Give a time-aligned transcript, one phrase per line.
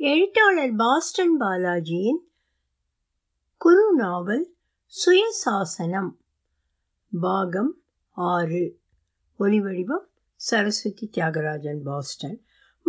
[0.00, 2.18] எழுத்தாளர் பாஸ்டன் பாலாஜியின்
[3.56, 4.54] குறு நாவல்
[4.92, 6.10] சுயசாசனம்
[7.20, 7.76] பாகம்
[8.10, 8.78] ஆறு.
[9.38, 10.04] ஒலிவடிவம்
[10.34, 12.40] சரஸ்வதி தியாகராஜன் பாஸ்டன்.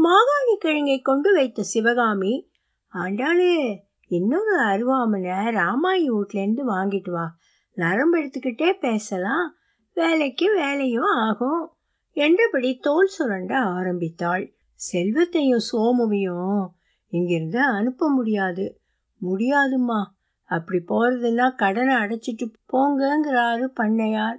[0.04, 2.52] மாகாணி கிழங்கை கொண்டு வைத்த சிவகாமி
[2.94, 7.36] ஆண்டாளே இன்னொரு அருவாமனை ராமாயி வீட்லேருந்து வாங்கிட்டு வா.
[7.74, 9.56] நரம்பு எடுத்துக்கிட்டே பேசலாம்.
[9.94, 11.74] வேலைக்கு வேலையும் ஆகும்
[12.12, 14.54] என்றபடி தோல் சுரண்ட ஆரம்பித்தாள்.
[14.74, 16.78] செல்வத்தையும் சோமுவையும்
[17.10, 18.82] இங்கிருந்து அனுப்ப முடியாது.
[19.22, 20.06] முடியாதும்மா.
[20.44, 24.38] அப்படி போகிறதுன்னா கடனை அடைச்சிட்டு போங்கங்கிறாரு பண்ணையார்.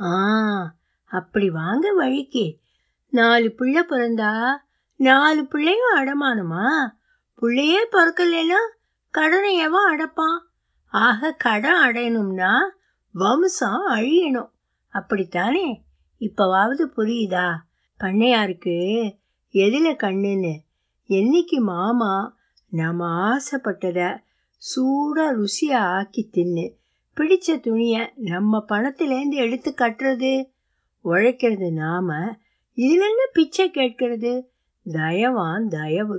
[0.00, 2.58] ஆ அப்படி வாங்க வழிக்கு.
[3.08, 4.56] நாலு பிள்ளை பிறந்தா
[4.96, 6.90] நாலு பிள்ளையும் அடமானமா?
[7.34, 8.58] பிள்ளையே பிறக்கலைன்னா
[9.10, 10.38] கடனை எவன் அடைப்பான்?
[10.86, 12.58] ஆக கடன் அடையணும்னா
[13.12, 14.50] வம்சம் அழியணும்.
[14.88, 15.84] அப்படித்தானே?
[16.20, 17.56] இப்பவாவது புரியுதா?
[17.98, 19.10] பண்ணையாருக்கு
[19.48, 20.63] எதில் கண்ணுன்னு
[21.10, 22.36] என்னைக்கு மாமா
[22.72, 24.08] நம்ம ஆசைப்பட்டதை
[24.62, 26.64] சூடாக ருசியாக ஆக்கி தின்னு
[27.16, 30.32] பிடிச்ச துணியை நம்ம பணத்திலேருந்து எடுத்து கட்டுறது?
[31.04, 32.38] உழைக்கிறது நாம
[32.78, 34.32] இதில் என்ன பிச்சை கேட்கிறது?
[34.86, 36.18] தயவான் தயவு.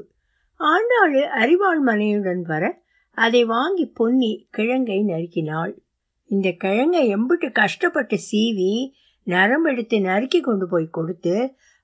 [0.60, 2.64] ஆண்டாள் அறிவாள் மனையுடன் வர
[3.18, 5.74] அதை வாங்கி பொன்னி கிழங்கை நறுக்கினாள்.
[6.30, 8.92] இந்த கிழங்கை எம்பிட்டு கஷ்டப்பட்டு சீவி
[9.28, 11.36] நரம்பெடுத்து நறுக்கி கொண்டு போய் கொடுத்து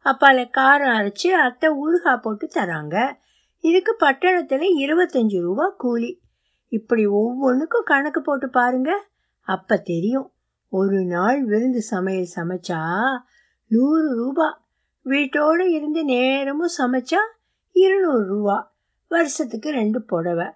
[0.06, 3.16] அப்பால காரம் அரைச்சி அத்தை ஊறுகா போட்டு தராங்க.
[3.60, 6.22] இதுக்கு பட்டணத்தில் இருபத்தஞ்சு ரூபா கூலி.
[6.68, 9.04] இப்படி ஒவ்வொன்றுக்கும் கணக்கு போட்டு பாருங்க.
[9.40, 10.34] அப்போ தெரியும்.
[10.70, 13.06] ஒரு நாள் விருந்து சமையல் சமைச்சா
[13.68, 14.64] நூறு ரூபா.
[15.02, 17.20] வீட்டோடு இருந்து நேரமும் சமைச்சா
[17.72, 18.74] இருநூறு ரூபா.
[19.08, 20.48] வருஷத்துக்கு ரெண்டு புடவை.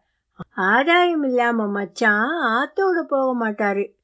[0.55, 3.95] ஆதாயம் இல்லாமல் மச்சான் ஆத்தோடு போக மாட்டாரு.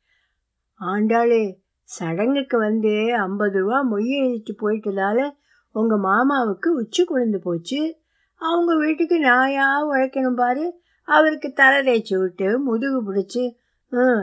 [0.79, 1.60] ஆண்டாளே
[1.95, 5.19] சடங்குக்கு வந்து ஐம்பது ரூபா மொய் எழுதிட்டு போயிட்டதால
[5.75, 7.81] உங்கள் மாமாவுக்கு உச்சி குழந்து போச்சு.
[8.41, 10.65] அவங்க வீட்டுக்கு நாயா உழைக்கணும் பாரு.
[11.07, 13.43] அவருக்கு தலை தேய்ச்சி விட்டு முதுகு பிடிச்சி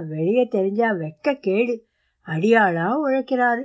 [0.08, 1.74] வெளியே தெரிஞ்சா வெக்க கேடு.
[2.26, 3.64] அடியாளா உழைக்கிறாரு.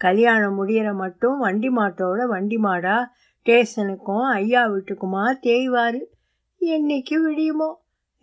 [0.00, 2.96] கல்யாணம் முடியிற மட்டும் வண்டி மாட்டோட வண்டி மாடா.
[3.38, 6.00] ஸ்டேஷனுக்கும் ஐயா வீட்டுக்குமா தேய்வார்.
[6.60, 7.70] என்னைக்கு விடியுமோ?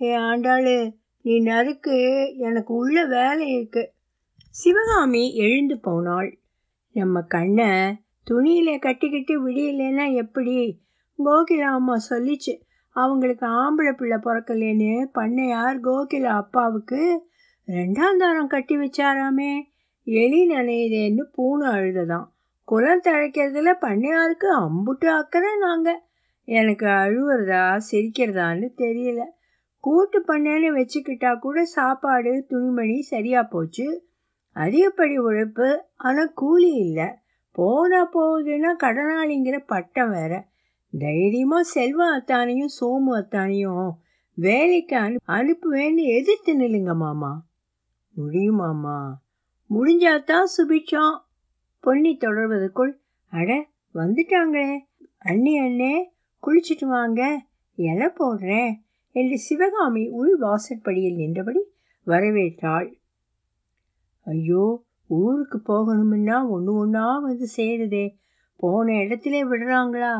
[0.01, 0.75] ஏ ஆண்டாளு
[1.21, 1.97] நீ நறுக்கு.
[2.37, 3.91] எனக்கு உள்ள வேலை இருக்குது
[4.49, 6.39] சிவகாமி எழுந்து போனாள்.
[6.91, 7.65] நம்ம கண்ணை
[8.31, 10.81] துணியில கட்டிக்கிட்டு விடியலன்னா எப்படி?
[11.25, 17.23] கோகிலா அம்மா சொல்லிச்சு அவங்களுக்கு ஆம்பளை பிள்ளை பிறக்கலேன்னு பண்ணையார் கோகிலா அப்பாவுக்கு?
[17.67, 19.61] ரெண்டாம் தாரம் கட்டி வச்சாராமே.
[20.03, 22.27] எலி நனையுதேன்னு பூனை அழுததான்
[22.63, 26.01] குளம் தழைக்கிறதுல பண்ணையாருக்கு அம்புட்டு அக்கறை நாங்கள்
[26.43, 29.23] எனக்கு அழுவுறதா சிரிக்கிறதான்னு தெரியல.
[29.79, 34.08] கூட்டு பண்ணேன்னு வச்சுக்கிட்டா கூட சாப்பாடு துணிமணி சரியா போச்சு.
[34.59, 37.07] அதிகப்படி உழைப்பு ஆனால் கூலி இல்லை.
[37.51, 40.33] போனா போகுதுன்னா கடனாளிங்கிற பட்டம் வேற.
[40.93, 43.89] தைரியமாக செல்வ அத்தானையும் சோமு அத்தானையும்
[44.37, 47.31] வேலைக்கு அனு அனுப்புவேன்னு எதிர்த்து நில்லுங்க மாமா.
[48.15, 48.99] முடியுமாமா
[49.69, 51.15] முடிஞ்சாதான் சுபிச்சோம்
[51.83, 52.93] பொன்னி தொடர்வதற்குள்
[53.33, 53.49] அட
[53.95, 54.69] வந்துட்டாங்களே.
[55.19, 55.93] அண்ணி அண்ணே
[56.43, 57.21] குளிச்சுட்டு வாங்க.
[57.77, 58.71] இலை போடுறேன்
[59.15, 61.61] என்று சிவகாமி உள் வாசற்படியில் நின்றபடி
[62.07, 62.87] வரவேற்றாள்.
[64.29, 68.15] ஐயோ ஊருக்கு போகணும்னா ஒன்று ஒன்றா வந்து சேருதே.
[68.55, 70.11] போன இடத்துல விடுறாங்களா?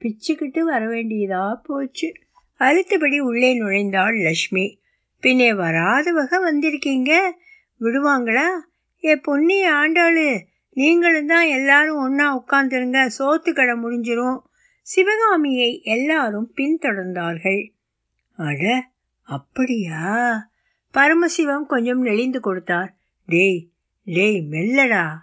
[0.00, 2.12] பிச்சுக்கிட்டு வர வேண்டியதா போச்சு.
[2.58, 4.78] அழுத்தபடி உள்ளே நுழைந்தாள் லக்ஷ்மி.
[5.20, 7.12] பின்னே வராத வகை வந்திருக்கீங்க?
[7.80, 8.46] விடுவாங்களா?
[9.04, 10.40] ஏ பொன்னி ஆண்டாளு
[10.72, 14.40] நீங்களும் தான் எல்லாரும் ஒன்றா உட்காந்துருங்க சோத்துக்கடை கடை முடிஞ்சிரும்.
[14.82, 17.70] சிவகாமியை எல்லாரும் பின்தொடர்ந்தார்கள்.
[18.36, 18.88] அட
[19.22, 20.02] அப்படியா?
[20.90, 22.94] பரமசிவம் கொஞ்சம் நெளிந்து கொடுத்தார்.
[23.26, 23.70] டேய்
[24.04, 25.16] டேய் மெல்லடா.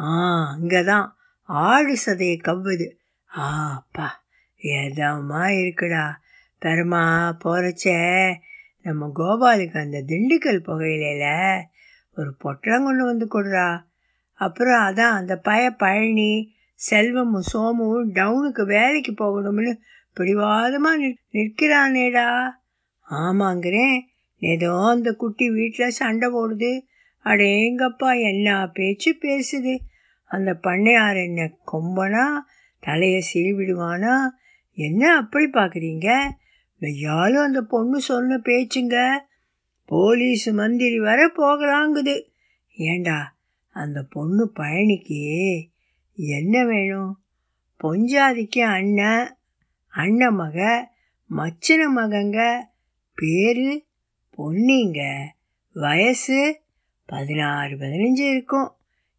[0.00, 0.08] ஆ
[0.56, 1.08] அங்கதான்
[1.42, 2.90] ஆடு சதையை கவ்வுது.
[3.36, 4.06] ஆப்பா
[4.62, 6.10] எதமா இருக்குடா.
[6.60, 8.34] பெருமா போறச்சே.
[8.82, 11.62] நம்ம கோபாலுக்கு அந்த திண்டுக்கல் புகையில
[12.16, 13.82] ஒரு பொட்டலம் கொண்டு வந்து கொடுறா.
[14.34, 19.78] அப்புறம் அதான் அந்த பய பழனி செல்வமும் சோமும் டவுனுக்கு வேலைக்கு போகணும்னு
[20.12, 22.48] பிடிவாதமாக நிற் நிற்கிறானேடா.
[23.10, 23.98] ஆமாங்கிறேன்.
[24.38, 26.88] ஏதோ அந்த குட்டி வீட்டில் சண்டை போடுது.
[27.24, 29.78] அடேங்கப்பா என்ன பேச்சு பேசுது?
[30.24, 32.38] அந்த பண்ணையார் என்ன கொம்பனா?
[32.80, 34.28] தலையை சீவிடுவானா?
[34.72, 36.30] என்ன அப்படி பார்க்குறீங்க?
[36.80, 39.18] வெய்யாலும் அந்த பொண்ணு சொன்ன பேச்சுங்க.
[39.84, 42.22] போலீஸ் மந்திரி வர போகலாங்குது.
[42.76, 43.36] ஏண்டா
[43.68, 45.64] அந்த பொண்ணு பழனிக்கு
[46.14, 47.22] என்ன வேணும்?
[47.84, 49.36] பொஞ்சாதிக்கு அண்ணன்
[49.88, 50.90] அண்ணன் மக
[51.30, 52.58] மச்சின மகங்க
[53.14, 53.84] பேரு
[54.38, 55.26] பொன்னிங்க
[55.72, 56.59] வயசு
[57.10, 58.74] பதினாறு பதினஞ்சு இருக்கும்.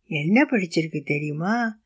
[0.08, 1.78] என்ன படிச்சிருக்கு தெரியுமா?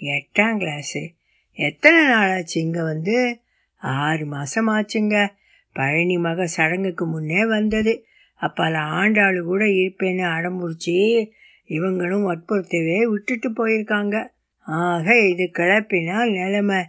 [0.00, 1.14] எட்டாம் கிளாஸு
[1.52, 3.40] எத்தனை நாளாச்சு இங்கே வந்து?
[3.76, 5.28] ஆறு மாதம் ஆச்சுங்க.
[5.72, 8.04] பழனி மக சடங்குக்கு முன்னே வந்தது.
[8.40, 11.30] அப்பால ஆண்டாளு கூட இருப்பேன்னு அடம்புடிச்சு
[11.68, 14.28] இவங்களும் வற்புறுத்தவே விட்டுட்டு போயிருக்காங்க.
[14.60, 16.84] ஆக இது கிளப்பினால் நிலைமை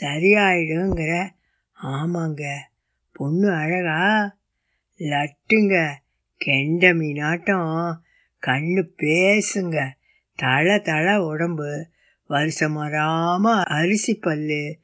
[0.00, 1.30] சரியாயிடுங்கிற.
[1.82, 2.56] ஆமாங்க.
[3.12, 4.36] பொண்ணு அழகா.
[4.98, 5.92] லட்டுங்க.
[6.36, 8.06] கெண்ட மீனாட்டம்
[8.46, 9.90] கண்ணு பேசுங்க.
[10.34, 11.86] தள தள உடம்பு.
[12.26, 14.78] வருஷம் வராம அரிசி பல்லு.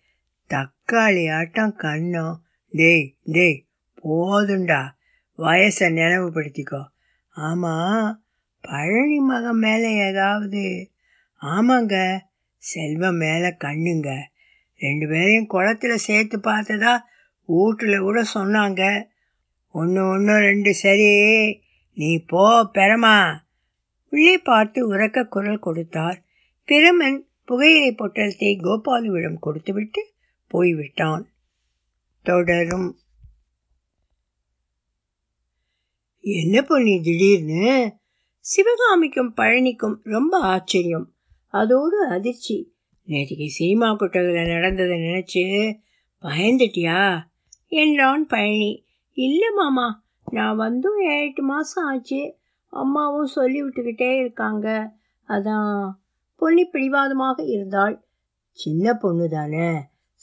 [0.49, 2.45] தக்காளி ஆட்டம் கண்ணும்.
[2.71, 3.67] டேய் டேய்
[4.05, 4.89] போதுண்டா.
[5.39, 6.85] வயசை நினைவுபடுத்திக்கோ.
[7.29, 8.25] ஆமாம்
[8.61, 10.91] பழனி மகன் மேலே ஏதாவது.
[11.43, 12.19] ஆமாங்க
[12.57, 14.17] செல்வம் மேலே கண்ணுங்க.
[14.77, 16.99] ரெண்டு பேரையும் குளத்துல சேர்த்து பார்த்ததா
[17.47, 19.05] வீட்டில் கூட சொன்னாங்க.
[19.71, 21.63] ஒன்று ஒன்று ரெண்டு சரி.
[21.95, 23.44] நீ போ பெறமா
[24.15, 26.19] உள்ளே பார்த்து உறக்க குரல் கொடுத்தார்.
[26.67, 30.03] பிரமன் புகையிலை பொட்டலத்தை கோபாலுவிடம் கொடுத்துவிட்டு
[30.49, 31.25] போய்விட்டான்.
[32.23, 32.99] தொடரும்.
[36.21, 37.95] என்ன பண்ணி திடீர்னு?
[38.41, 41.13] சிவகாமிக்கும் பழனிக்கும் ரொம்ப ஆச்சரியம்.
[41.49, 42.75] அதோடு அதிர்ச்சி.
[43.09, 45.43] நேற்றுக்கு சினிமா கொட்டகையில் நடந்ததை நினச்சி
[46.23, 47.23] பயந்துட்டியா?
[47.67, 48.73] என்றான் பழனி.
[49.13, 49.89] இல்லை மாமா
[50.31, 52.23] நான் வந்தும் ஏழு எட்டு மாதம் ஆச்சு.
[52.75, 54.93] அம்மாவும் சொல்லி விட்டுக்கிட்டே இருக்காங்க.
[55.29, 55.91] அதான்
[56.37, 58.05] பொன்னி பிடிவாதமாக இருந்தாள்.
[58.51, 59.69] சின்ன பொண்ணு தானே.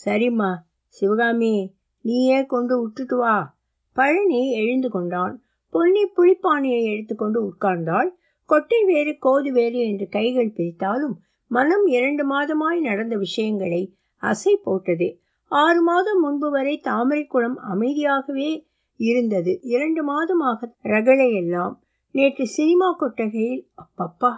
[0.06, 0.56] சரிம்மா
[0.88, 3.58] சிவகாமி நீயே கொண்டு விட்டுட்டு வா.
[3.94, 5.44] பழனி எழுந்து கொண்டான்.
[5.70, 8.10] பொன்னி புளிப்பானையை எடுத்துக்கொண்டு உட்கார்ந்தாள்.
[8.46, 11.14] கொட்டை வேறு கோது வேறு என்று கைகள் பிரித்தாலும்
[11.48, 15.20] மனம் இரண்டு மாதமாய் நடந்த விஷயங்களை அசை போட்டது.
[15.52, 18.66] ஆறு மாதம் முன்பு வரை தாமரைக்குளம் அமைதியாகவே
[18.98, 19.60] இருந்தது.
[19.62, 21.81] இரண்டு மாதமாக ரகளை எல்லாம்
[22.12, 24.34] நேற்று சினிமா கொட்டகையில் அப்பப்பா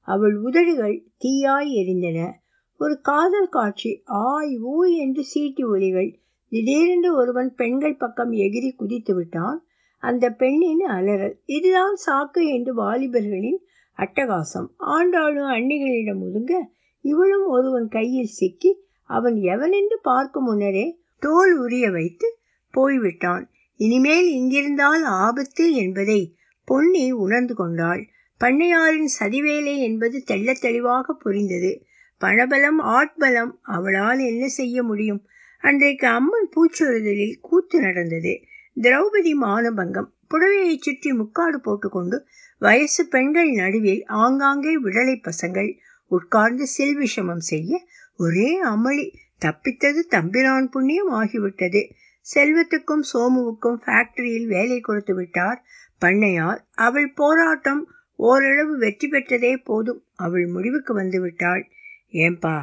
[0.00, 2.30] அவள் உதடுகள் தீயாய் எரிந்தன.
[2.76, 6.18] ஒரு காதல் காட்சி ஆய் ஊய் என்று சீட்டி ஒலிகள்.
[6.48, 9.66] திடீரென்று ஒருவன் பெண்கள் பக்கம் எகிரி குதித்து விட்டான்.
[9.98, 13.66] அந்த பெண்ணின் அலறல் இதுதான் சாக்கு என்று வாலிபர்களின்
[13.98, 14.68] அட்டகாசம்.
[14.78, 16.52] ஆண்டாளும் அன்னிகளிடம் ஒதுங்க
[17.00, 22.38] இவளும் ஒருவன் கையில் சிக்கி அவன் எவனென்று பார்க்கும் முன்னரே தோல் உரிய வைத்து
[22.70, 23.50] போய்விட்டான்.
[23.76, 26.35] இனிமேல் இங்கிருந்தால் ஆபத்து என்பதை
[26.66, 28.02] பொன்னி உணர்ந்து கொண்டாள்.
[28.40, 31.72] பண்ணையாரின் சதிவேலை என்பது தெள்ள தெளிவாக புரிந்தது.
[32.20, 35.22] பணபலம் ஆட்பலம் அவளால் என்ன செய்ய முடியும்?
[35.62, 38.34] அன்றைக்கு அம்மன் பூச்சொருதலில் கூத்து நடந்தது.
[38.80, 42.16] திரௌபதி மானபங்கம் புடவையை சுற்றி முக்காடு போட்டுக்கொண்டு
[42.62, 45.70] வயசு பெண்கள் நடுவில் ஆங்காங்கே விடலை பசங்கள்
[46.10, 47.80] உட்கார்ந்து சில்விஷமம் செய்ய
[48.16, 49.06] ஒரே அமளி.
[49.44, 51.82] தப்பித்தது தம்பிரான் புண்ணியம் ஆகிவிட்டது.
[52.26, 55.58] செல்வத்துக்கும் சோமுவுக்கும் ஃபேக்டரியில் வேலை கொடுத்து விட்டார்.
[56.00, 60.04] பண்ணையார் அவள் போராட்டம் ஓரளவு வெற்றி பெற்றதே போதும்.
[60.14, 61.68] அவள் முடிவுக்கு வந்து விட்டாள்
[62.12, 62.62] ஏன்பா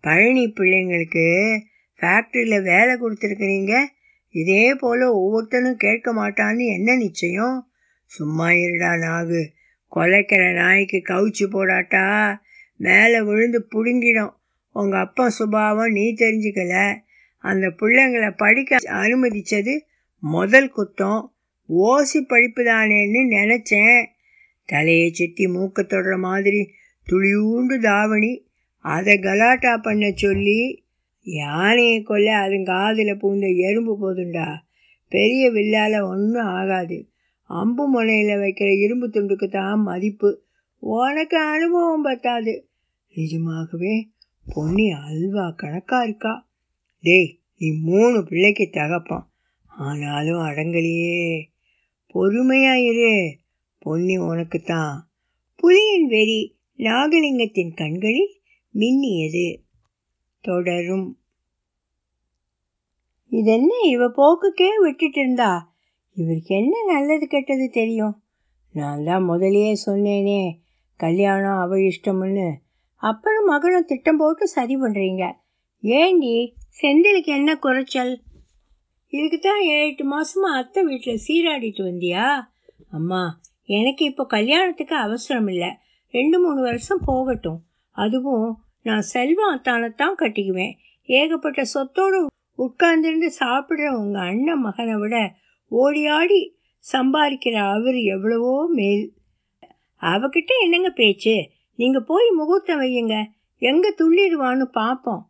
[0.00, 1.58] பழனி பிள்ளைங்களுக்கு
[2.00, 3.82] ஃபேக்டரியில் வேலை கொடுத்துருக்குறீங்க.
[4.30, 7.68] இதே போல் ஒவ்வொருத்தனும் கேட்க மாட்டான்னு என்ன நிச்சயம்?
[8.04, 9.46] சும்மா இருடா நாகு.
[9.96, 12.36] கொலைக்கிற நாய்க்கு கவுச்சு போடாட்டா?
[12.76, 14.34] மேலே விழுந்து பிடுங்கிடும்.
[14.72, 16.96] உங்கள் அப்பா சுபாவம் நீ தெரிஞ்சுக்கல.
[17.38, 19.80] அந்த பிள்ளைங்களை படிக்க அனுமதிச்சது
[20.18, 21.33] முதல் குத்தம்.
[21.68, 24.04] ஓசி படிப்பு தானேன்னு நினச்சேன்.
[24.66, 26.70] தலையை சுற்றி மூக்க தொடுற மாதிரி
[27.10, 28.46] துளியூண்டு தாவணி
[28.78, 30.84] அதை கலாட்டா பண்ண சொல்லி
[31.22, 34.54] யானையை கொல்ல அதுங்க காதில் பூந்த எறும்பு போதுண்டா.
[35.08, 37.08] பெரிய வில்லால் ஒன்றும் ஆகாது.
[37.42, 40.42] அம்பு முனையில் வைக்கிற இரும்பு துண்டுக்கு தான் மதிப்பு.
[40.78, 42.66] உனக்கு அனுபவம் பத்தாது.
[43.14, 44.08] நிஜமாகவே
[44.54, 46.48] பொன்னி அல்வா கணக்கா இருக்கா?
[47.00, 49.26] டேய் நீ மூணு பிள்ளைக்கு தகப்பான்
[49.66, 51.52] ஆனாலும் அடங்கலையே.
[52.14, 53.34] பொறுமையாயிரு.
[53.78, 55.10] பொன்னி உனக்குத்தான்.
[55.56, 58.40] புலியின் வெறி நாகலிங்கத்தின் கண்களில்
[58.74, 59.56] மின்னியது.
[60.40, 61.18] தொடரும்.
[63.28, 65.74] இதென்ன இவ போக்குக்கே விட்டுட்டு இருந்தா
[66.14, 68.22] இவருக்கு என்ன நல்லது கெட்டது தெரியும்?
[68.72, 70.58] நான் தான் முதலியே சொன்னேனே.
[70.96, 72.52] கல்யாணம் அவ இஷ்டம்னு.
[72.96, 75.32] அப்புறம் மகனும் திட்டம் போட்டு சரி பண்ணுறீங்க
[75.80, 76.56] ஏண்டி?
[76.82, 78.20] செந்திலுக்கு என்ன குறைச்சல்?
[79.14, 82.26] இதுக்கு தான் ஏழு எட்டு மாதமாக அத்தை வீட்டில் சீராடிட்டு வந்தியா?
[82.90, 83.22] அம்மா
[83.68, 85.70] எனக்கு இப்போ கல்யாணத்துக்கு அவசரம் இல்லை.
[86.14, 87.60] ரெண்டு மூணு வருஷம் போகட்டும்.
[87.96, 88.48] அதுவும்
[88.86, 90.74] நான் செல்வம் அத்தானத்தான் கட்டிக்குவேன்.
[91.08, 92.18] ஏகப்பட்ட சொத்தோடு
[92.58, 95.16] உட்கார்ந்துருந்து சாப்பிட்ற உங்கள் அண்ணன் மகனை விட
[95.70, 96.40] ஓடி ஆடி
[96.84, 99.04] சம்பாதிக்கிற அவர் எவ்வளவோ மேல்.
[100.02, 101.36] அவகிட்ட என்னங்க பேச்சு?
[101.78, 103.16] நீங்கள் போய் முகூர்த்தம் வையுங்க.
[103.62, 105.22] எங்கே துள்ளிடுவான்னு பார்ப்போம்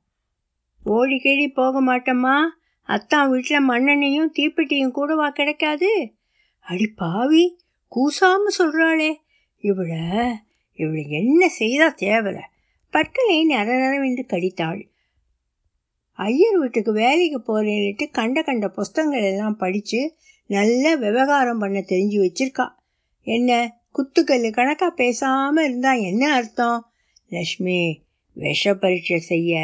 [0.82, 2.36] ஓடி கேடி போக மாட்டோமா
[2.84, 6.12] அத்தான் வீட்டில் மண்ணெண்ணையும் தீப்பெட்டியும் கூடவா கிடைக்காது?
[6.60, 7.58] அடி பாவி
[7.96, 9.14] கூசாம சொல்கிறாளே
[9.58, 10.32] இவளை
[10.74, 12.44] இவளை என்ன செய்தா தேவலை.
[12.90, 14.82] பற்களை நர நரவென்று கடித்தாள்.
[16.12, 22.66] ஐயர் வீட்டுக்கு வேலைக்கு போறேன்னுட்டு கண்ட கண்ட புஸ்தகங்கள் எல்லாம் படித்து நல்ல விவகாரம் பண்ண தெரிஞ்சு வச்சிருக்கா.
[23.22, 26.92] என்ன குத்துக்கல்லு கணக்காக பேசாமல் இருந்தா என்ன அர்த்தம்?
[27.28, 29.62] லக்ஷ்மி விஷ பரீட்சை செய்ய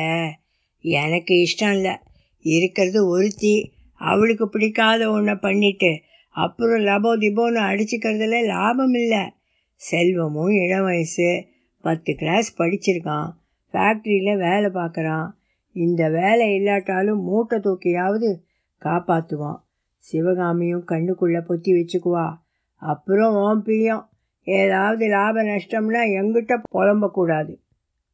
[0.79, 1.99] எனக்கு இஷ்டம் இல்லை.
[2.41, 9.33] இருக்கிறது ஒருத்தி அவளுக்கு பிடிக்காத ஒன்றை பண்ணிட்டு அப்புறம் லபோ திபோன்னு அடிச்சுக்கிறதுல லாபம் இல்லை.
[9.75, 11.47] செல்வமும் இளம் வயசு
[11.81, 13.31] பத்து கிளாஸ் படிச்சிருக்கான்
[13.73, 15.31] ஃபேக்ட்ரியில் வேலை பார்க்குறான்.
[15.73, 18.37] இந்த வேலை இல்லாட்டாலும் மூட்டை தூக்கியாவது
[18.83, 19.61] காப்பாற்றுவான்
[19.97, 22.35] சிவகாமியும் கண்ணுக்குள்ளே பொத்தி வச்சுக்குவா.
[22.75, 24.09] அப்புறம் ஓம் பிரியம்
[24.43, 27.57] ஏதாவது லாப நஷ்டம்னா எங்கிட்ட புலம்பக்கூடாது.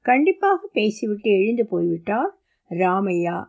[0.01, 2.35] கண்டிப்பாக பேசிவிட்டு எழுந்து போய்விட்டார்
[2.71, 3.45] ராமையா.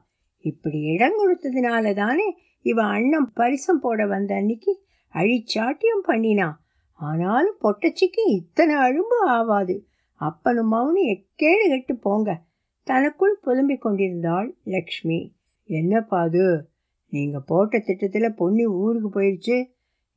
[0.48, 2.28] இப்படி இடம் கொடுத்ததுனால தானே
[2.62, 6.58] இவ அண்ணன் பரிசம் போட வந்த அன்னைக்கு அழிச்சாட்டியம் பண்ணினான்
[7.00, 9.86] ஆனாலும் பொட்டச்சிக்கு இத்தனை அழும்பு ஆவாது.
[10.14, 12.42] அப்பனும் மௌனும் எக்கேடு கெட்டு போங்க.
[12.84, 15.36] தனக்குள் புலம்பிக் கொண்டிருந்தாள் லக்ஷ்மி.
[15.64, 16.70] என்னப்பா அது?
[17.08, 19.58] நீங்கள் போட்ட திட்டத்தில் பொன்னி ஊருக்கு போயிடுச்சு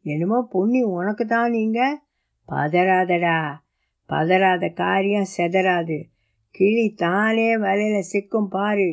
[0.02, 1.98] என்னமோ பொன்னி உனக்கு தான் நீங்கள்
[2.48, 3.40] பதறாதடா.
[4.08, 5.98] பதறாத காரியம் செதறாது.
[6.50, 8.90] கிளி தானே வலையில் சிக்கும் பாரு.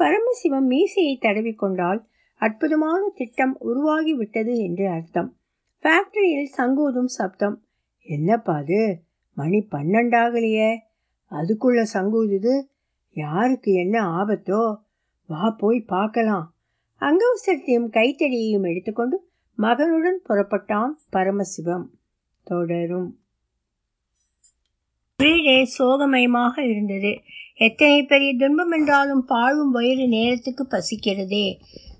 [0.00, 5.36] பரமசிவம் மீசையை தடவி கொண்டால் அற்புதமான திட்டம் உருவாகி விட்டது என்று அர்த்தம்.
[5.82, 7.62] ஃபேக்டரியில் சங்கூதும் சப்தம்
[8.02, 9.02] என்னப்பா அது?
[9.34, 10.78] மணி பன்னெண்டாகலையே.
[11.30, 12.62] அதுக்குள்ள சங்கூதுது?
[13.10, 14.76] யாருக்கு என்ன ஆபத்தோ?
[15.26, 16.54] வா போய் பார்க்கலாம்.
[17.00, 19.28] அங்கவசரத்தையும் கைத்தடியையும் எடுத்துக்கொண்டு
[19.58, 21.86] மகனுடன் புறப்பட்டான் பரமசிவம்.
[22.42, 23.18] தொடரும்.
[25.20, 27.18] வீடே சோகமயமாக இருந்தது.
[27.54, 31.46] எத்தனை பெரிய துன்பம் என்றாலும் பாழும் வயிறு நேரத்துக்கு பசிக்கிறதே.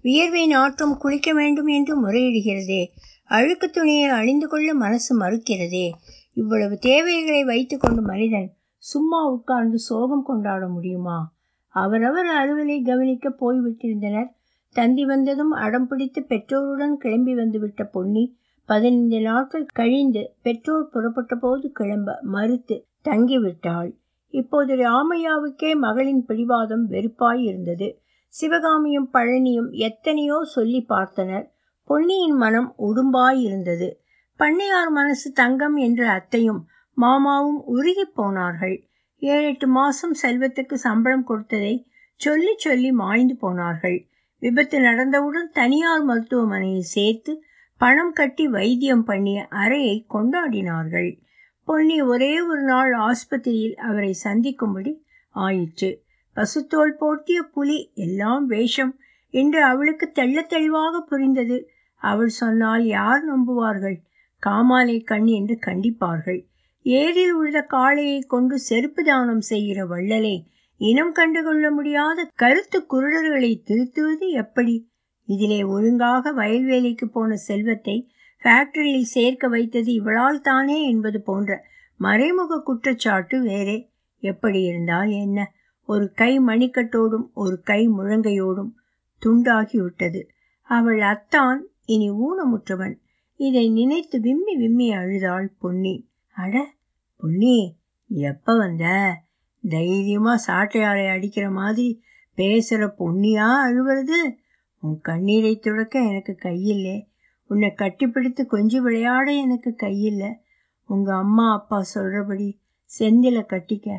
[0.02, 2.82] வியர்வை நாற்றம் குளிக்க வேண்டும் என்று முறையிடுகிறதே.
[3.24, 5.90] அழுக்கு துணியை அணிந்து கொள்ள மனசு மறுக்கிறதே.
[6.34, 11.18] இவ்வளவு தேவைகளை வைத்துக்கொண்டு மனிதன் சும்மா உட்கார்ந்து சோகம் கொண்டாட முடியுமா?
[11.74, 14.30] அவரவர் அலுவலை கவனிக்க போய்விட்டிருந்தனர்.
[14.76, 18.24] தந்தி வந்ததும் அடம் பிடித்து பெற்றோருடன் கிளம்பி வந்துவிட்ட பொன்னி
[18.70, 22.76] பதினைந்து நாட்கள் கழிந்து பெற்றோர் புறப்பட்ட போது கிளம்ப மறுத்து
[23.08, 23.90] தங்கிவிட்டாள்.
[24.34, 27.88] இப்போது ராமையாவுக்கே மகளின் பிடிவாதம் வெறுப்பாய் இருந்தது
[28.34, 31.46] சிவகாமியும் பழனியும் எத்தனையோ சொல்லி பார்த்தனர்.
[31.90, 33.88] பொன்னியின் மனம் உடும்பாய் இருந்தது
[34.40, 36.60] பண்ணையார் மனசு தங்கம் என்ற அத்தையும்
[36.96, 38.76] மாமாவும் உருகி போனார்கள்.
[39.22, 41.74] ஏழு எட்டு மாசம் செல்வத்துக்கு சம்பளம் கொடுத்ததை
[42.20, 43.98] சொல்லி சொல்லி மாய்ந்து போனார்கள்.
[44.42, 47.32] விபத்து நடந்தவுடன் தனியார் மருத்துவமனையில் சேர்த்து
[47.80, 51.20] பணம் கட்டி வைத்தியம் பண்ணிய அறையை கொண்டாடினார்கள்.
[51.64, 56.02] பொன்னி ஒரே ஒரு நாள் ஆஸ்பத்திரியில் அவரை சந்திக்கும்படி ஆயிற்று.
[56.36, 58.98] பசுத்தோல் போர்த்திய புலி எல்லாம் வேஷம்.
[59.30, 61.68] என்று அவளுக்கு தெள்ள தெளிவாக புரிந்தது.
[61.94, 63.96] அவள் சொன்னால் யார் நம்புவார்கள்?
[64.46, 66.46] காமாலை கண் என்று கண்டிப்பார்கள்.
[66.82, 70.46] ஏரில் உள்ள காளையை கொண்டு செருப்பு தானம் செய்கிற வள்ளலை
[70.76, 74.89] இனம் கண்டுகொள்ள முடியாத கருத்து குருடர்களை திருத்துவது எப்படி?
[75.30, 78.10] இதிலே ஒழுங்காக வயல்வேலைக்கு போன செல்வத்தை
[78.42, 83.90] ஃபேக்டரியில் சேர்க்க வைத்தது இவளால் தானே என்பது போன்ற மறைமுக குற்றச்சாட்டு வேறே.
[84.18, 85.52] எப்படி இருந்தால் என்ன?
[85.84, 88.70] ஒரு கை மணிக்கட்டோடும் ஒரு கை முழங்கையோடும்
[89.26, 90.22] துண்டாகிவிட்டது
[90.62, 92.94] அவள் அத்தான் இனி ஊனமுற்றவன்.
[93.36, 96.08] இதை நினைத்து விம்மி விம்மி அழுதாள் பொன்னி.
[96.34, 96.74] அட
[97.16, 97.76] பொன்னி
[98.08, 99.16] எப்ப வந்த?
[99.68, 102.02] தைரியமா சாட்டையாரை அடிக்கிற மாதிரி
[102.36, 104.39] பேசுற பொன்னியா அழுவுறது?
[104.80, 107.08] உன் கண்ணீரை துடக்க எனக்கு கையில்லை.
[107.46, 110.40] உன்னை கட்டிப்பிடித்து கொஞ்சி விளையாட எனக்கு கையில்லை.
[110.84, 112.60] உங்கள் அம்மா அப்பா சொல்கிறபடி
[112.98, 113.96] செந்தில கட்டிக்க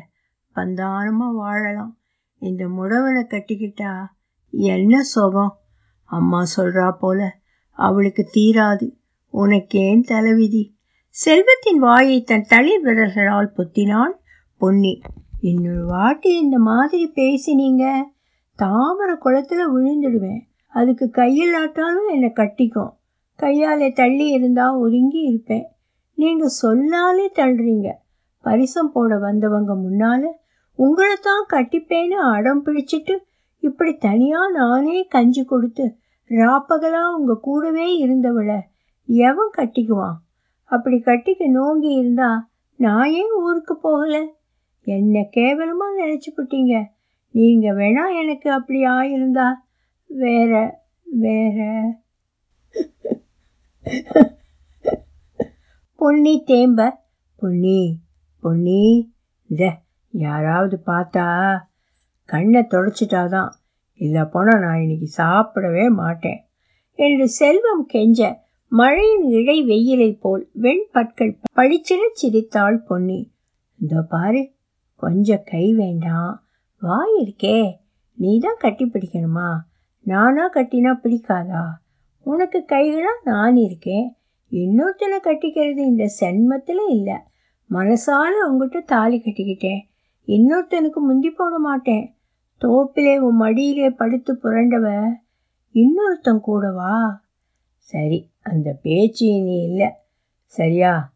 [0.54, 1.98] பந்தாரமாக வாழலாம்.
[2.38, 4.06] இந்த முடவனை கட்டிக்கிட்டா
[4.50, 5.58] என்ன சுகம்?
[6.04, 7.38] அம்மா சொல்கிறா போல
[7.70, 9.00] அவளுக்கு தீராது.
[9.32, 10.76] உனக்கேன் தலைவிதி.
[11.08, 14.12] செல்வத்தின் வாயை தன் தளிர் விரல்களால் பொத்தினான்
[14.56, 15.00] பொன்னி.
[15.40, 18.02] இன்னொரு வாட்டி இந்த மாதிரி பேசினீங்க
[18.56, 20.50] தாமரை குளத்தில் விழுந்துடுவேன்.
[20.74, 22.92] அதுக்கு கையில்லாட்டாலும் என்னை கட்டிக்கும்.
[23.38, 25.66] கையாலே தள்ளி இருந்தால் ஒதுங்கி இருப்பேன்.
[26.18, 27.88] நீங்கள் சொல்லாலே தள்ளுறீங்க.
[28.44, 30.28] பரிசம் போட வந்தவங்க முன்னால்
[30.78, 33.14] உங்களை தான் கட்டிப்பேன்னு அடம் பிடிச்சிட்டு
[33.62, 35.84] இப்படி தனியாக நானே கஞ்சி கொடுத்து
[36.30, 38.58] ராப்பகலாக உங்கள் கூடவே இருந்தவளை
[39.08, 40.16] எவன் கட்டிக்குவான்?
[40.70, 42.30] அப்படி கட்டிக்க நோங்கி இருந்தா
[42.78, 44.14] நான் ஏன் ஊருக்கு போகல?
[44.86, 46.74] என்ன கேவலமாக நினைச்சுக்கிட்டீங்க.
[47.34, 49.46] நீங்கள் வேணா எனக்கு அப்படி ஆயிருந்தா
[50.20, 50.52] வேற
[51.04, 51.56] வேற.
[55.94, 56.90] பொன்னி தேம்ப
[57.34, 58.00] பொன்னி
[58.40, 59.14] பொன்னி.
[59.50, 59.78] இத
[60.10, 61.26] யாராவது பார்த்தா
[62.24, 63.50] கண்ணை தொடச்சிட்டாதான்.
[64.00, 66.40] இல்லை போனால் நான் இன்னைக்கு சாப்பிடவே மாட்டேன்.
[66.98, 68.40] என்று செல்வம் கெஞ்ச
[68.72, 73.32] மழையின் இழை வெயிலை போல் வெண்பற்கள் பளிச்சிட சிரித்தாள் பொன்னி.
[73.78, 74.52] இதோ பாரு
[74.96, 76.44] கொஞ்சம் கை வேண்டாம்.
[76.78, 77.76] வாய் இருக்கே
[78.14, 79.48] நீ தான் கட்டி பிடிக்கணுமா?
[80.02, 81.62] நானா கட்டினா பிடிக்காதா?
[82.20, 84.16] உனக்கு கைகளாக நான் இருக்கேன்.
[84.50, 87.14] இன்னொருத்தனை கட்டிக்கிறது இந்த சென்மத்தில் இல்லை.
[87.70, 89.80] மனசால உங்ககிட்ட தாலி கட்டிக்கிட்டேன்.
[90.26, 92.16] இன்னொருத்தனுக்கு முந்தி போட மாட்டேன்.
[92.60, 95.08] தோப்பிலே உன் மடியிலே படுத்து புரண்டவ
[95.74, 97.22] இன்னொருத்தன் கூடவா?
[97.76, 99.90] சரி அந்த பேச்சு நீ இல்லை.
[100.44, 101.12] சரியா?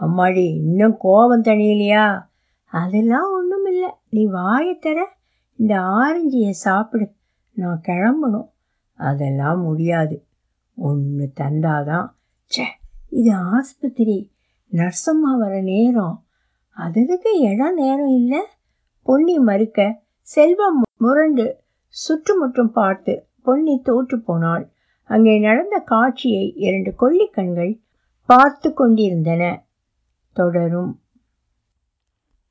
[0.00, 2.22] அம்மாடி இன்னும் கோபம் தனியிலையா
[2.64, 5.08] அதெல்லாம் ஒன்றும் இல்லை நீ வாயை தர
[5.56, 7.08] இந்த ஆரஞ்சியை சாப்பிடு.
[7.54, 8.50] நான் கிளம்பணும்.
[8.94, 10.26] அதெல்லாம் முடியாது.
[10.74, 12.08] ஒன்று தந்தாதான்.
[12.56, 12.64] ச்சே
[13.10, 14.32] இது ஆஸ்பத்திரி.
[14.72, 16.24] நர்சம்மா வர நேரம்.
[16.68, 18.40] அதுக்கு இடம் நேரம் இல்லை?
[19.02, 24.72] பொன்னி மறுக்க செல்வம் முரண்டு சுற்றுமுற்றும் பார்த்து பொன்னி தோற்று போனாள்.
[25.04, 27.82] அங்கே நடந்த காட்சியை இரண்டு கொள்ளிக்கண்கள்
[28.26, 29.64] பார்த்து கொண்டிருந்தன.
[30.32, 31.00] தொடரும்.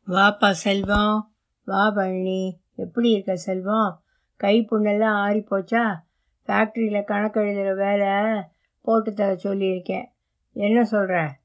[0.08, 1.32] வாப்பா செல்வம்.
[1.66, 2.60] வா பழனி.
[2.76, 4.03] எப்படி இருக்க செல்வம்?
[4.36, 5.84] கை புண்ணெல்லாம் ஆறி போச்சா?
[6.48, 8.42] ஃபேக்ட்ரியில் கணக்கு எழுதுகிற வேலை
[8.82, 10.06] போட்டு தர சொல்லியிருக்கேன்.
[10.52, 11.38] என்ன சொல்கிற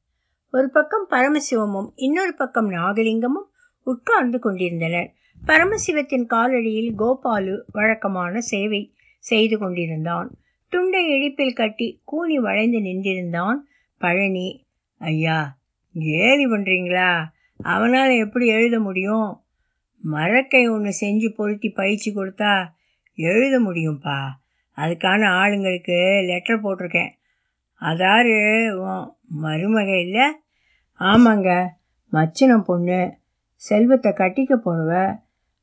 [0.51, 3.49] ஒரு பக்கம் பரமசிவமும் இன்னொரு பக்கம் நாகலிங்கமும்
[3.83, 5.13] உட்கார்ந்து கொண்டிருந்தனர்.
[5.47, 10.37] பரமசிவத்தின் காலடியில் கோபாலு வழக்கமான சேவை செய்து கொண்டிருந்தான்.
[10.69, 13.59] துண்டை இழிப்பில் கட்டி கூனி வளைந்து நின்றிருந்தான்
[13.99, 14.67] பழனி.
[14.99, 15.59] ஐயா
[15.93, 17.25] கேலி பண்ணுறீங்களா
[17.63, 19.43] அவனால் எப்படி எழுத முடியும்?
[20.03, 22.77] மரக்கை ஒன்று செஞ்சு பொருத்தி பயிற்சி கொடுத்தா
[23.19, 24.27] எழுத முடியும்ப்பா
[24.77, 27.11] அதுக்கான ஆளுங்களுக்கு லெட்டர் போட்டிருக்கேன்.
[27.81, 28.37] அதாரு
[29.43, 30.27] மருமக இல்லை?
[31.01, 31.67] ஆமாங்க
[32.13, 33.17] மச்சினம் பொண்ணு.
[33.55, 35.19] செல்வத்தை கட்டிக்க போறவ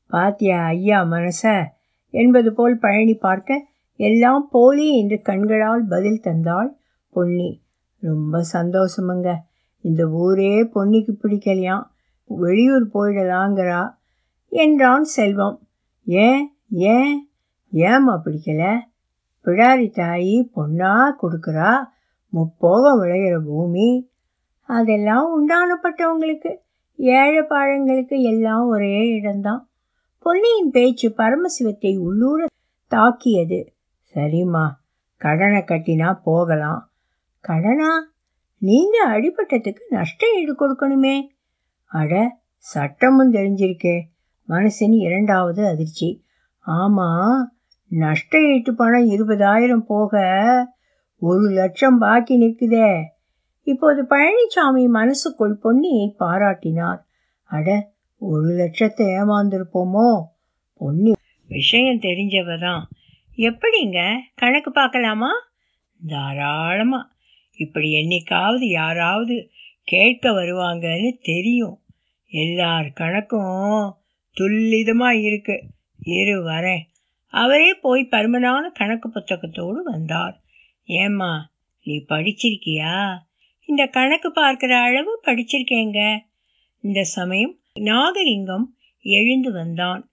[0.08, 1.64] பாத்தியா ஐயா மனச?
[2.10, 6.68] என்பது போல் பழனி பார்க்க எல்லாம் போலி என்று கண்களால் பதில் தந்தாள்
[7.10, 7.62] பொன்னி.
[8.00, 9.34] ரொம்ப சந்தோஷமுங்க.
[9.80, 11.86] இந்த ஊரே பொன்னிக்கு பிடிக்கலையாம்
[12.24, 13.94] வெளியூர் போயிடலாங்கிறா.
[14.48, 15.60] என்றான் செல்வம்.
[16.04, 17.25] ஏன் ஏன்?
[17.70, 18.78] ஏம்மா பிடிக்கல?
[19.44, 21.84] பிடாரி தாயி பொண்ணா கொடுக்குறா?
[22.28, 24.10] முப்போகம் விளையிற பூமி.
[24.60, 26.56] அதெல்லாம் உண்டானப்பட்டவங்களுக்கு
[26.96, 29.68] ஏழை பாழங்களுக்கு எல்லாம் ஒரே இடம்தான்.
[30.18, 32.46] பொன்னியின் பேச்சு பரமசிவத்தை உள்ளூர
[32.88, 33.74] தாக்கியது.
[34.14, 34.70] சரிம்மா
[35.16, 36.92] கடனை கட்டினா போகலாம்.
[37.40, 38.12] கடனா?
[38.58, 41.20] நீங்க அடிபட்டதுக்கு நஷ்ட ஈடு கொடுக்கணுமே.
[41.84, 44.00] அட சட்டமும் தெரிஞ்சிருக்கே.
[44.48, 46.24] மனசின் இரண்டாவது அதிர்ச்சி.
[46.60, 47.55] ஆமாம்
[47.88, 50.22] நஷ்ட ஈட்டு பணம் இருபதாயிரம் போக
[51.16, 53.02] ஒரு லட்சம் பாக்கி நிற்குதே
[53.62, 56.98] இப்போது பழனிசாமி மனசுக்குள் பொன்னியை பாராட்டினார்.
[57.42, 60.22] அட ஒரு லட்சத்தை ஏமாந்துருப்போமோ?
[60.74, 61.12] பொன்னி
[61.48, 62.88] விஷயம் தெரிஞ்சவ தான்
[63.36, 64.16] எப்படிங்க?
[64.34, 65.30] கணக்கு பார்க்கலாமா?
[66.06, 67.14] தாராளமா.
[67.56, 69.50] இப்படி என்னைக்காவது யாராவது
[69.84, 71.80] கேட்க வருவாங்கன்னு தெரியும்.
[72.26, 73.92] எல்லார் கணக்கும்
[74.36, 75.62] துல்லிதமாக இருக்கு.
[75.96, 76.84] இரு வரேன்.
[77.36, 80.40] அவரே போய் பருமனான கணக்கு புத்தகத்தோடு வந்தார்.
[80.84, 81.52] ஏம்மா
[81.84, 83.18] நீ படிச்சிருக்கியா?
[83.66, 86.18] இந்த கணக்கு பார்க்குற அளவு படிச்சிருக்கேங்க.
[86.80, 88.64] இந்த சமயம் நாகலிங்கம்
[89.00, 90.10] எழுந்து வந்தான்.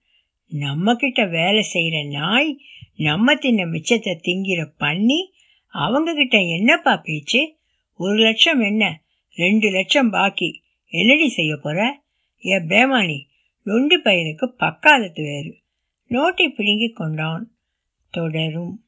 [0.48, 2.58] நம்ம கிட்ட வேலை செய்கிற நாய்
[2.96, 5.32] நம்ம தின்ன மிச்சத்தை திங்கிற பண்ணி
[5.68, 7.56] அவங்க கிட்ட என்னப்பா பேச்சு?
[7.94, 9.02] ஒரு லட்சம் என்ன?
[9.34, 10.62] ரெண்டு லட்சம் பாக்கி.
[10.88, 12.00] என்னடி செய்ய போற?
[12.44, 13.20] ஏ பேமானி
[13.62, 15.62] நொண்டு பையனுக்கு பக்காலத்து வேறு.
[16.10, 17.56] நோட்டை பிடுங்கி கொண்டான்.
[18.10, 18.83] தொடரும்.